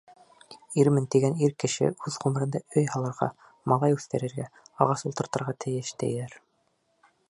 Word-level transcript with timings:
Ирмен 0.83 1.03
тигән 1.15 1.35
ир 1.47 1.53
кеше 1.63 1.89
үҙ 2.11 2.17
ғүмерендә 2.25 2.63
өй 2.81 2.89
һалырға, 2.95 3.29
малай 3.73 3.97
үҫтерергә, 3.99 4.49
ағас 4.87 5.09
ултыртырға 5.11 5.59
тейеш, 5.67 5.97
тиҙәр. 6.05 6.41